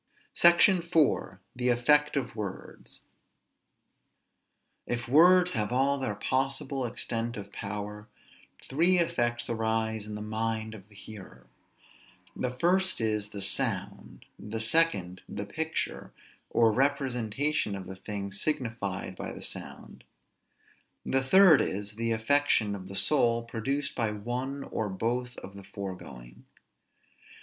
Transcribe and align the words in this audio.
SECTION 0.33 0.77
IV. 0.81 1.37
THE 1.55 1.69
EFFECT 1.69 2.17
OF 2.17 2.35
WORDS. 2.35 3.01
If 4.87 5.07
words 5.07 5.51
have 5.51 5.71
all 5.71 5.99
their 5.99 6.15
possible 6.15 6.87
extent 6.87 7.37
of 7.37 7.51
power, 7.51 8.07
three 8.63 8.97
effects 8.97 9.47
arise 9.47 10.07
in 10.07 10.15
the 10.15 10.21
mind 10.23 10.73
of 10.73 10.89
the 10.89 10.95
hearer. 10.95 11.45
The 12.35 12.49
first 12.59 12.99
is, 12.99 13.29
the 13.29 13.43
sound; 13.43 14.25
the 14.39 14.59
second, 14.59 15.21
the 15.29 15.45
picture, 15.45 16.11
or 16.49 16.71
representation 16.73 17.75
of 17.75 17.85
the 17.85 17.95
thing 17.95 18.31
signified 18.31 19.15
by 19.15 19.31
the 19.31 19.43
sound; 19.43 20.03
the 21.05 21.21
third 21.21 21.61
is, 21.61 21.91
the 21.91 22.11
affection 22.11 22.73
of 22.73 22.87
the 22.87 22.95
soul 22.95 23.43
produced 23.43 23.93
by 23.93 24.09
one 24.13 24.63
or 24.63 24.89
by 24.89 24.97
both 24.97 25.37
of 25.37 25.53
the 25.55 25.63
foregoing. 25.63 26.45